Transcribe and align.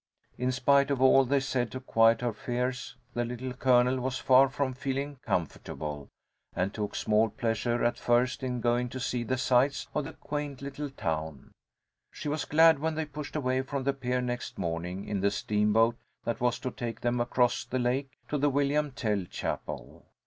In 0.35 0.51
spite 0.51 0.89
of 0.89 0.99
all 0.99 1.25
they 1.25 1.39
said 1.39 1.71
to 1.73 1.79
quiet 1.79 2.21
her 2.21 2.33
fears, 2.33 2.95
the 3.13 3.23
Little 3.23 3.53
Colonel 3.53 3.99
was 3.99 4.17
far 4.17 4.49
from 4.49 4.73
feeling 4.73 5.17
comfortable, 5.23 6.09
and 6.55 6.73
took 6.73 6.95
small 6.95 7.29
pleasure 7.29 7.83
at 7.83 7.99
first 7.99 8.41
in 8.41 8.61
going 8.61 8.89
to 8.89 8.99
see 8.99 9.23
the 9.23 9.37
sights 9.37 9.87
of 9.93 10.05
the 10.05 10.13
quaint 10.13 10.63
little 10.63 10.89
town. 10.89 11.51
She 12.11 12.27
was 12.29 12.45
glad 12.45 12.79
when 12.79 12.95
they 12.95 13.05
pushed 13.05 13.35
away 13.35 13.61
from 13.61 13.83
the 13.83 13.93
pier 13.93 14.21
next 14.21 14.57
morning, 14.57 15.07
in 15.07 15.19
the 15.19 15.29
steamboat 15.29 15.97
that 16.25 16.41
was 16.41 16.57
to 16.61 16.71
take 16.71 17.01
them 17.01 17.21
across 17.21 17.63
the 17.63 17.77
lake 17.77 18.09
to 18.29 18.39
the 18.39 18.49
William 18.49 18.89
Tell 18.89 19.25
chapel. 19.25 20.07